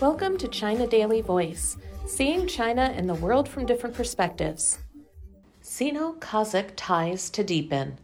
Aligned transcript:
Welcome 0.00 0.36
to 0.38 0.48
China 0.48 0.86
Daily 0.86 1.20
Voice, 1.20 1.76
seeing 2.06 2.46
China 2.46 2.92
and 2.96 3.08
the 3.08 3.14
world 3.14 3.48
from 3.48 3.66
different 3.66 3.94
perspectives. 3.94 4.78
Sino 5.60 6.14
Kazakh 6.14 6.70
ties 6.74 7.30
to 7.30 7.44
deepen. 7.44 7.98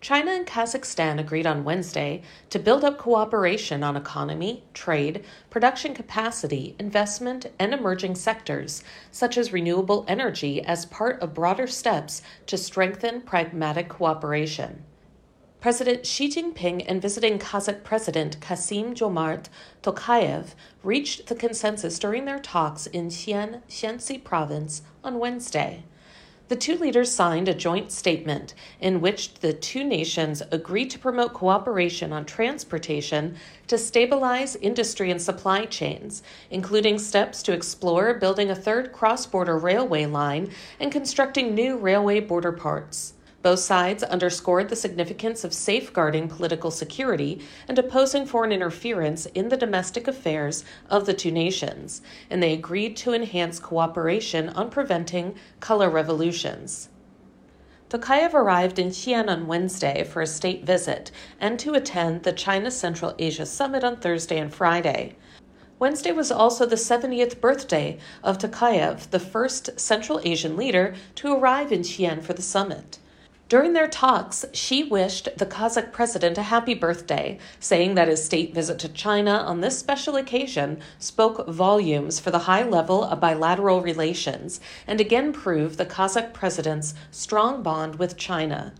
China 0.00 0.30
and 0.30 0.46
Kazakhstan 0.46 1.18
agreed 1.18 1.46
on 1.46 1.64
Wednesday 1.64 2.22
to 2.48 2.58
build 2.58 2.84
up 2.84 2.96
cooperation 2.96 3.82
on 3.82 3.96
economy, 3.96 4.64
trade, 4.72 5.24
production 5.50 5.92
capacity, 5.94 6.76
investment, 6.78 7.46
and 7.58 7.74
emerging 7.74 8.14
sectors, 8.14 8.84
such 9.10 9.36
as 9.36 9.52
renewable 9.52 10.04
energy, 10.08 10.62
as 10.62 10.86
part 10.86 11.20
of 11.20 11.34
broader 11.34 11.66
steps 11.66 12.22
to 12.46 12.56
strengthen 12.56 13.20
pragmatic 13.20 13.88
cooperation. 13.88 14.84
President 15.60 16.06
Xi 16.06 16.28
Jinping 16.28 16.84
and 16.86 17.00
visiting 17.00 17.38
Kazakh 17.38 17.82
President 17.82 18.38
Kassym-Jomart 18.40 19.46
Tokayev 19.82 20.54
reached 20.84 21.26
the 21.26 21.34
consensus 21.34 21.98
during 21.98 22.26
their 22.26 22.38
talks 22.38 22.86
in 22.86 23.08
Xi'an, 23.08 23.62
Shaanxi 23.68 24.22
province 24.22 24.82
on 25.02 25.18
Wednesday. 25.18 25.82
The 26.48 26.56
two 26.56 26.76
leaders 26.76 27.10
signed 27.10 27.48
a 27.48 27.54
joint 27.54 27.90
statement 27.90 28.54
in 28.80 29.00
which 29.00 29.34
the 29.34 29.52
two 29.52 29.82
nations 29.82 30.42
agreed 30.52 30.90
to 30.90 30.98
promote 30.98 31.32
cooperation 31.32 32.12
on 32.12 32.26
transportation 32.26 33.34
to 33.66 33.78
stabilize 33.78 34.54
industry 34.56 35.10
and 35.10 35.20
supply 35.20 35.64
chains, 35.64 36.22
including 36.50 36.98
steps 36.98 37.42
to 37.44 37.52
explore 37.52 38.14
building 38.14 38.50
a 38.50 38.54
third 38.54 38.92
cross 38.92 39.26
border 39.26 39.58
railway 39.58 40.06
line 40.06 40.50
and 40.78 40.92
constructing 40.92 41.54
new 41.54 41.76
railway 41.76 42.20
border 42.20 42.52
parts. 42.52 43.14
Both 43.42 43.60
sides 43.60 44.02
underscored 44.02 44.68
the 44.68 44.76
significance 44.76 45.44
of 45.44 45.54
safeguarding 45.54 46.28
political 46.28 46.70
security 46.70 47.40
and 47.68 47.78
opposing 47.78 48.26
foreign 48.26 48.50
interference 48.50 49.26
in 49.26 49.50
the 49.50 49.56
domestic 49.56 50.08
affairs 50.08 50.64
of 50.90 51.06
the 51.06 51.14
two 51.14 51.30
nations, 51.30 52.02
and 52.30 52.42
they 52.42 52.52
agreed 52.52 52.96
to 52.96 53.12
enhance 53.12 53.58
cooperation 53.58 54.48
on 54.48 54.70
preventing 54.70 55.34
color 55.60 55.90
revolutions. 55.90 56.88
Tokayev 57.88 58.34
arrived 58.34 58.80
in 58.80 58.88
Xi'an 58.88 59.28
on 59.28 59.46
Wednesday 59.46 60.02
for 60.02 60.20
a 60.20 60.26
state 60.26 60.64
visit 60.64 61.12
and 61.38 61.56
to 61.60 61.74
attend 61.74 62.24
the 62.24 62.32
China 62.32 62.68
Central 62.68 63.14
Asia 63.16 63.46
Summit 63.46 63.84
on 63.84 63.96
Thursday 63.96 64.38
and 64.38 64.52
Friday. 64.52 65.14
Wednesday 65.78 66.10
was 66.10 66.32
also 66.32 66.66
the 66.66 66.74
70th 66.74 67.40
birthday 67.40 67.98
of 68.24 68.38
Tokayev, 68.38 69.10
the 69.10 69.20
first 69.20 69.78
Central 69.78 70.20
Asian 70.24 70.56
leader 70.56 70.94
to 71.14 71.32
arrive 71.32 71.70
in 71.70 71.82
Xi'an 71.82 72.24
for 72.24 72.32
the 72.32 72.42
summit. 72.42 72.98
During 73.48 73.74
their 73.74 73.86
talks, 73.86 74.44
Xi 74.52 74.82
wished 74.82 75.28
the 75.36 75.46
Kazakh 75.46 75.92
president 75.92 76.36
a 76.36 76.42
happy 76.42 76.74
birthday, 76.74 77.38
saying 77.60 77.94
that 77.94 78.08
his 78.08 78.24
state 78.24 78.52
visit 78.52 78.80
to 78.80 78.88
China 78.88 79.30
on 79.30 79.60
this 79.60 79.78
special 79.78 80.16
occasion 80.16 80.80
spoke 80.98 81.46
volumes 81.46 82.18
for 82.18 82.32
the 82.32 82.40
high 82.50 82.64
level 82.64 83.04
of 83.04 83.20
bilateral 83.20 83.82
relations 83.82 84.60
and 84.84 85.00
again 85.00 85.32
proved 85.32 85.78
the 85.78 85.86
Kazakh 85.86 86.32
president's 86.32 86.94
strong 87.12 87.62
bond 87.62 88.00
with 88.00 88.16
China. 88.16 88.74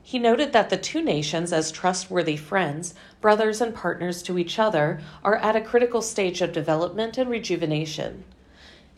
He 0.00 0.20
noted 0.20 0.52
that 0.52 0.70
the 0.70 0.76
two 0.76 1.02
nations, 1.02 1.52
as 1.52 1.72
trustworthy 1.72 2.36
friends, 2.36 2.94
brothers, 3.20 3.60
and 3.60 3.74
partners 3.74 4.22
to 4.22 4.38
each 4.38 4.60
other, 4.60 5.00
are 5.24 5.38
at 5.38 5.56
a 5.56 5.60
critical 5.60 6.02
stage 6.02 6.40
of 6.40 6.52
development 6.52 7.18
and 7.18 7.28
rejuvenation. 7.28 8.22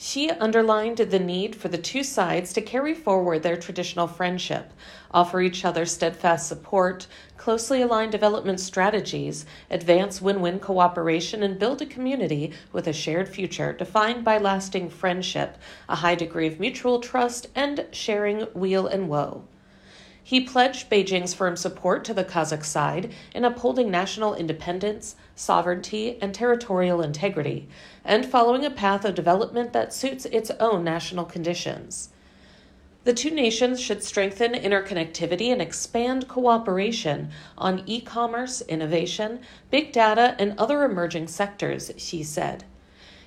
Xi 0.02 0.30
underlined 0.30 0.96
the 0.96 1.18
need 1.18 1.54
for 1.54 1.68
the 1.68 1.76
two 1.76 2.02
sides 2.02 2.54
to 2.54 2.62
carry 2.62 2.94
forward 2.94 3.42
their 3.42 3.58
traditional 3.58 4.06
friendship, 4.06 4.72
offer 5.10 5.42
each 5.42 5.62
other 5.62 5.84
steadfast 5.84 6.48
support, 6.48 7.06
closely 7.36 7.82
align 7.82 8.08
development 8.08 8.60
strategies, 8.60 9.44
advance 9.70 10.22
win 10.22 10.40
win 10.40 10.58
cooperation, 10.58 11.42
and 11.42 11.58
build 11.58 11.82
a 11.82 11.86
community 11.86 12.50
with 12.72 12.86
a 12.86 12.94
shared 12.94 13.28
future 13.28 13.74
defined 13.74 14.24
by 14.24 14.38
lasting 14.38 14.88
friendship, 14.88 15.58
a 15.86 15.96
high 15.96 16.14
degree 16.14 16.46
of 16.46 16.58
mutual 16.58 17.00
trust, 17.00 17.48
and 17.54 17.84
sharing 17.92 18.46
weal 18.54 18.86
and 18.86 19.06
woe. 19.06 19.44
He 20.22 20.40
pledged 20.40 20.90
Beijing's 20.90 21.34
firm 21.34 21.56
support 21.56 22.04
to 22.04 22.14
the 22.14 22.24
Kazakh 22.24 22.64
side 22.64 23.12
in 23.34 23.44
upholding 23.44 23.90
national 23.90 24.34
independence, 24.34 25.16
sovereignty, 25.34 26.18
and 26.20 26.34
territorial 26.34 27.00
integrity, 27.00 27.68
and 28.04 28.26
following 28.26 28.64
a 28.64 28.70
path 28.70 29.04
of 29.04 29.14
development 29.14 29.72
that 29.72 29.92
suits 29.92 30.26
its 30.26 30.50
own 30.52 30.84
national 30.84 31.24
conditions. 31.24 32.10
The 33.04 33.14
two 33.14 33.30
nations 33.30 33.80
should 33.80 34.04
strengthen 34.04 34.52
interconnectivity 34.52 35.50
and 35.50 35.62
expand 35.62 36.28
cooperation 36.28 37.30
on 37.56 37.82
e 37.86 38.02
commerce, 38.02 38.60
innovation, 38.60 39.40
big 39.70 39.90
data, 39.90 40.36
and 40.38 40.58
other 40.58 40.84
emerging 40.84 41.28
sectors, 41.28 41.90
Xi 41.96 42.22
said. 42.22 42.64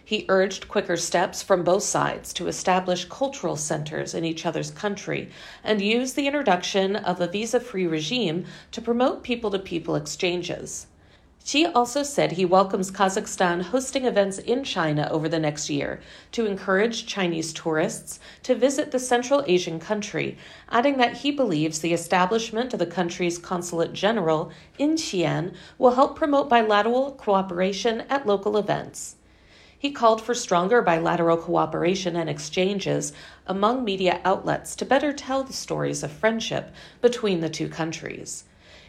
He 0.05 0.25
urged 0.27 0.67
quicker 0.67 0.97
steps 0.97 1.41
from 1.41 1.63
both 1.63 1.83
sides 1.83 2.33
to 2.33 2.47
establish 2.47 3.05
cultural 3.05 3.55
centers 3.55 4.13
in 4.13 4.25
each 4.25 4.45
other's 4.45 4.69
country 4.69 5.29
and 5.63 5.81
use 5.81 6.11
the 6.11 6.27
introduction 6.27 6.97
of 6.97 7.21
a 7.21 7.27
visa 7.27 7.61
free 7.61 7.87
regime 7.87 8.45
to 8.71 8.81
promote 8.81 9.23
people 9.23 9.49
to 9.51 9.59
people 9.59 9.95
exchanges. 9.95 10.87
Xi 11.45 11.65
also 11.65 12.03
said 12.03 12.33
he 12.33 12.43
welcomes 12.43 12.91
Kazakhstan 12.91 13.61
hosting 13.61 14.05
events 14.05 14.39
in 14.39 14.65
China 14.65 15.07
over 15.09 15.29
the 15.29 15.39
next 15.39 15.69
year 15.69 16.01
to 16.33 16.45
encourage 16.45 17.05
Chinese 17.05 17.53
tourists 17.53 18.19
to 18.43 18.55
visit 18.55 18.91
the 18.91 18.99
Central 18.99 19.43
Asian 19.47 19.79
country, 19.79 20.37
adding 20.69 20.97
that 20.97 21.17
he 21.17 21.31
believes 21.31 21.79
the 21.79 21.93
establishment 21.93 22.73
of 22.73 22.79
the 22.79 22.85
country's 22.85 23.37
consulate 23.37 23.93
general 23.93 24.51
in 24.77 24.95
Xi'an 24.95 25.53
will 25.77 25.95
help 25.95 26.17
promote 26.17 26.49
bilateral 26.49 27.11
cooperation 27.13 28.01
at 28.09 28.27
local 28.27 28.57
events. 28.57 29.15
He 29.83 29.91
called 29.91 30.21
for 30.21 30.33
stronger 30.33 30.81
bilateral 30.81 31.35
cooperation 31.35 32.15
and 32.15 32.29
exchanges 32.29 33.11
among 33.45 33.83
media 33.83 34.21
outlets 34.23 34.77
to 34.77 34.85
better 34.85 35.11
tell 35.11 35.43
the 35.43 35.51
stories 35.51 36.03
of 36.03 36.11
friendship 36.13 36.71
between 37.01 37.41
the 37.41 37.49
two 37.49 37.67
countries. 37.67 38.45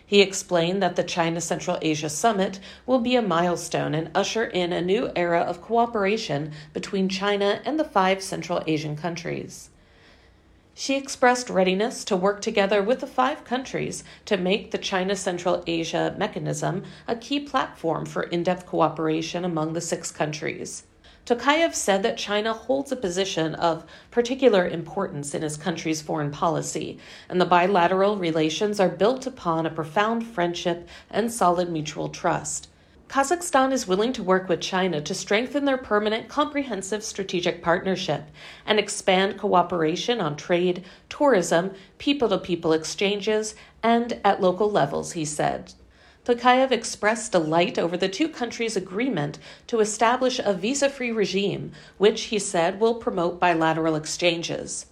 He 0.07 0.21
explained 0.21 0.81
that 0.85 0.95
the 0.95 1.03
China 1.03 1.41
Central 1.41 1.79
Asia 1.83 2.09
Summit 2.09 2.61
will 2.87 3.01
be 3.01 3.17
a 3.17 3.23
milestone 3.23 3.93
and 3.93 4.09
usher 4.15 4.45
in 4.45 4.73
a 4.73 4.81
new 4.81 5.11
era 5.17 5.41
of 5.41 5.61
cooperation 5.61 6.53
between 6.73 7.09
China 7.09 7.61
and 7.65 7.77
the 7.77 7.83
five 7.83 8.23
Central 8.23 8.63
Asian 8.69 8.95
countries. 8.95 9.71
Xi 10.77 10.97
expressed 10.97 11.51
readiness 11.51 12.03
to 12.05 12.17
work 12.17 12.43
together 12.43 12.83
with 12.83 12.99
the 12.99 13.07
five 13.07 13.45
countries 13.45 14.03
to 14.25 14.37
make 14.37 14.73
the 14.73 14.79
China 14.79 15.15
Central 15.15 15.63
Asia 15.69 16.17
mechanism 16.19 16.83
a 17.07 17.15
key 17.15 17.39
platform 17.39 18.05
for 18.05 18.25
in 18.25 18.43
depth 18.43 18.67
cooperation 18.67 19.45
among 19.45 19.73
the 19.73 19.81
six 19.81 20.11
countries. 20.11 20.83
Tokayev 21.27 21.75
said 21.75 22.03
that 22.03 22.19
China 22.19 22.53
holds 22.53 22.91
a 22.91 22.97
position 22.97 23.55
of 23.55 23.87
particular 24.11 24.67
importance 24.67 25.33
in 25.33 25.43
his 25.43 25.57
country's 25.57 26.03
foreign 26.03 26.33
policy, 26.33 26.99
and 27.29 27.41
the 27.41 27.47
bilateral 27.47 28.17
relations 28.17 28.81
are 28.81 28.89
built 28.89 29.29
upon 29.29 29.67
a 29.67 29.71
profound 29.71 30.27
friendship 30.27 30.89
and 31.09 31.33
solid 31.33 31.71
mutual 31.71 32.09
trust. 32.09 32.69
Kazakhstan 33.15 33.71
is 33.71 33.87
willing 33.87 34.13
to 34.15 34.25
work 34.25 34.49
with 34.49 34.61
China 34.61 35.01
to 35.01 35.15
strengthen 35.15 35.67
their 35.67 35.79
permanent 35.79 36.29
comprehensive 36.29 37.05
strategic 37.05 37.63
partnership 37.63 38.25
and 38.67 38.81
expand 38.81 39.39
cooperation 39.39 40.21
on 40.21 40.35
trade, 40.37 40.85
tourism, 41.09 41.71
people 41.99 42.29
to 42.29 42.39
people 42.39 42.73
exchanges, 42.73 43.55
and 43.85 44.21
at 44.25 44.43
local 44.43 44.69
levels, 44.69 45.13
he 45.13 45.25
said. 45.25 45.75
Tokayev 46.25 46.73
expressed 46.73 47.31
delight 47.31 47.79
over 47.79 47.97
the 47.97 48.09
two 48.09 48.29
countries' 48.29 48.77
agreement 48.77 49.39
to 49.69 49.79
establish 49.79 50.41
a 50.41 50.53
visa 50.53 50.91
free 50.91 51.13
regime, 51.13 51.71
which 51.99 52.23
he 52.23 52.39
said 52.41 52.81
will 52.81 52.97
promote 52.97 53.39
bilateral 53.39 53.95
exchanges. 53.95 54.87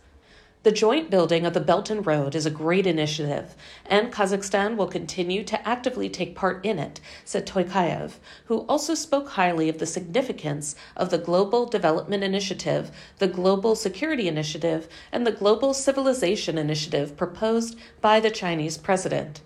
The 0.65 0.71
joint 0.71 1.11
building 1.11 1.45
of 1.45 1.55
the 1.55 1.61
Belt 1.61 1.91
and 1.91 2.06
Road 2.06 2.37
is 2.37 2.47
a 2.47 2.50
great 2.50 2.87
initiative, 2.87 3.56
and 3.84 4.12
Kazakhstan 4.12 4.77
will 4.77 4.87
continue 4.87 5.43
to 5.43 5.69
actively 5.69 6.09
take 6.09 6.37
part 6.37 6.65
in 6.65 6.78
it, 6.78 7.00
said 7.25 7.49
Tokayev, 7.49 8.12
who 8.45 8.60
also 8.69 8.95
spoke 8.95 9.31
highly 9.31 9.69
of 9.69 9.78
the 9.78 9.86
significance 9.86 10.77
of 10.97 11.10
the 11.10 11.19
Global 11.19 11.66
Development 11.66 12.22
Initiative, 12.22 12.92
the 13.19 13.27
Global 13.27 13.75
Security 13.75 14.28
Initiative, 14.28 14.86
and 15.10 15.27
the 15.27 15.33
Global 15.33 15.75
Civilization 15.75 16.57
Initiative 16.57 17.16
proposed 17.16 17.77
by 18.01 18.21
the 18.21 18.31
Chinese 18.31 18.78
president. 18.78 19.41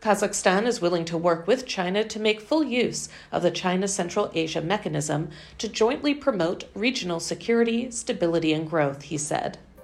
Kazakhstan 0.00 0.66
is 0.66 0.80
willing 0.80 1.04
to 1.04 1.18
work 1.18 1.46
with 1.46 1.66
China 1.66 2.02
to 2.04 2.18
make 2.18 2.40
full 2.40 2.64
use 2.64 3.10
of 3.30 3.42
the 3.42 3.50
China 3.50 3.86
Central 3.86 4.30
Asia 4.32 4.62
mechanism 4.62 5.28
to 5.58 5.68
jointly 5.68 6.14
promote 6.14 6.64
regional 6.74 7.20
security, 7.20 7.90
stability, 7.90 8.54
and 8.54 8.70
growth, 8.70 9.02
he 9.02 9.18
said. 9.18 9.58